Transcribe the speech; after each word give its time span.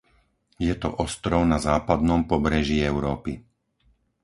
Je 0.67 0.73
to 0.81 0.89
ostrov 1.05 1.41
na 1.53 1.57
západnom 1.69 2.21
pobreží 2.31 2.77
Európy. 2.91 3.31